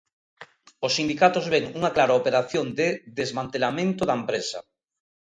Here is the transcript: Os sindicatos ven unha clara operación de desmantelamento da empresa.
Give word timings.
Os 0.85 0.95
sindicatos 0.97 1.45
ven 1.53 1.65
unha 1.77 1.93
clara 1.95 2.17
operación 2.21 2.65
de 2.79 2.87
desmantelamento 3.19 4.01
da 4.05 4.17
empresa. 4.21 4.59